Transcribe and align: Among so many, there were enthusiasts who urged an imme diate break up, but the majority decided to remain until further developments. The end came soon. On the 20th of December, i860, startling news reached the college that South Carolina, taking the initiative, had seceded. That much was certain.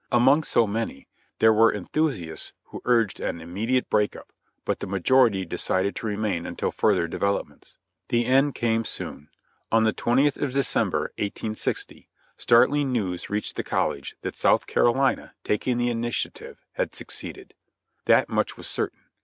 Among 0.11 0.41
so 0.43 0.65
many, 0.65 1.07
there 1.37 1.53
were 1.53 1.71
enthusiasts 1.71 2.53
who 2.63 2.81
urged 2.85 3.19
an 3.19 3.37
imme 3.37 3.67
diate 3.69 3.87
break 3.87 4.15
up, 4.15 4.31
but 4.65 4.79
the 4.79 4.87
majority 4.87 5.45
decided 5.45 5.95
to 5.97 6.07
remain 6.07 6.47
until 6.47 6.71
further 6.71 7.07
developments. 7.07 7.77
The 8.07 8.25
end 8.25 8.55
came 8.55 8.83
soon. 8.83 9.29
On 9.71 9.83
the 9.83 9.93
20th 9.93 10.41
of 10.41 10.53
December, 10.55 11.13
i860, 11.19 12.07
startling 12.35 12.91
news 12.91 13.29
reached 13.29 13.57
the 13.57 13.63
college 13.63 14.15
that 14.23 14.35
South 14.35 14.65
Carolina, 14.65 15.35
taking 15.43 15.77
the 15.77 15.91
initiative, 15.91 16.65
had 16.71 16.95
seceded. 16.95 17.53
That 18.05 18.27
much 18.27 18.57
was 18.57 18.65
certain. 18.65 19.01